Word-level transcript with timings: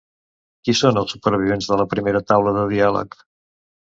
Qui 0.67 0.73
són 0.79 0.97
els 1.01 1.13
supervivents 1.15 1.69
de 1.71 1.77
la 1.81 1.85
primera 1.93 2.21
taula 2.31 2.53
de 2.57 2.63
diàleg? 2.75 3.21